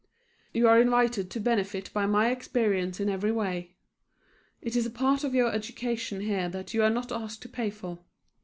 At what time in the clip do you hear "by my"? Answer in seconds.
1.93-2.31